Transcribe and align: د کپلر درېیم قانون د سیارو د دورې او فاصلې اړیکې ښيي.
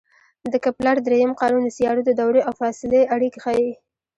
د 0.51 0.53
کپلر 0.65 0.95
درېیم 1.07 1.31
قانون 1.41 1.61
د 1.65 1.69
سیارو 1.77 2.01
د 2.07 2.11
دورې 2.19 2.41
او 2.47 2.53
فاصلې 2.61 3.01
اړیکې 3.15 3.39
ښيي. 3.43 3.71